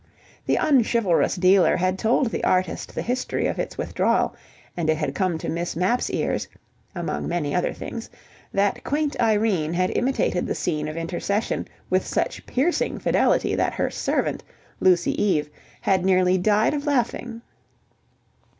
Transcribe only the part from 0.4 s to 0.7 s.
The